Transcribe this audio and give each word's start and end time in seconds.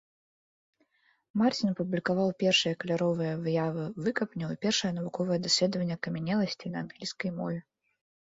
Марцін 1.41 1.69
апублікаваў 1.73 2.29
першыя 2.43 2.77
каляровыя 2.83 3.33
выявы 3.43 3.83
выкапняў 4.07 4.49
і 4.55 4.59
першае 4.67 4.91
навуковае 4.97 5.39
даследаванне 5.45 5.95
акамянеласцей 5.99 6.69
на 6.79 6.83
англійскай 6.87 7.31
мове. 7.39 7.59